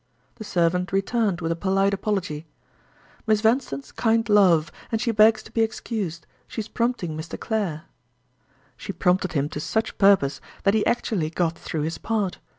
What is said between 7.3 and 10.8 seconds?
Clare." She prompted him to such purpose that